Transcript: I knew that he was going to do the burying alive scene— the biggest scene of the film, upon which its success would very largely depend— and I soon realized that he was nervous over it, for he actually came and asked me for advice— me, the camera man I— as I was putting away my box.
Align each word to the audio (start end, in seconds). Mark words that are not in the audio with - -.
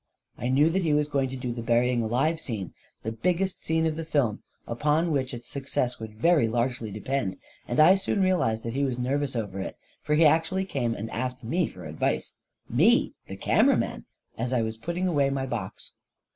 I 0.35 0.47
knew 0.49 0.71
that 0.71 0.81
he 0.81 0.93
was 0.95 1.07
going 1.07 1.29
to 1.29 1.35
do 1.35 1.53
the 1.53 1.61
burying 1.61 2.01
alive 2.01 2.41
scene— 2.41 2.73
the 3.03 3.11
biggest 3.11 3.61
scene 3.61 3.85
of 3.85 3.95
the 3.97 4.03
film, 4.03 4.41
upon 4.65 5.11
which 5.11 5.31
its 5.31 5.47
success 5.47 5.99
would 5.99 6.15
very 6.15 6.47
largely 6.47 6.89
depend— 6.89 7.37
and 7.67 7.79
I 7.79 7.93
soon 7.93 8.19
realized 8.19 8.63
that 8.63 8.73
he 8.73 8.83
was 8.83 8.97
nervous 8.97 9.35
over 9.35 9.59
it, 9.61 9.77
for 10.01 10.15
he 10.15 10.25
actually 10.25 10.65
came 10.65 10.95
and 10.95 11.11
asked 11.11 11.43
me 11.43 11.67
for 11.67 11.85
advice— 11.85 12.35
me, 12.83 13.13
the 13.27 13.35
camera 13.37 13.77
man 13.77 14.05
I— 14.35 14.41
as 14.41 14.53
I 14.53 14.63
was 14.63 14.75
putting 14.75 15.07
away 15.07 15.29
my 15.29 15.45
box. 15.45 15.93